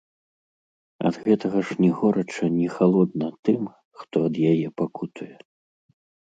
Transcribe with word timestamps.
Ад 1.09 1.19
гэтага 1.25 1.57
ж 1.67 1.77
ні 1.83 1.89
горача, 1.99 2.49
ні 2.57 2.67
халодна 2.77 3.29
тым, 3.51 3.61
хто 4.03 4.15
ад 4.31 4.35
яе 4.51 4.67
пакутуе. 4.83 5.33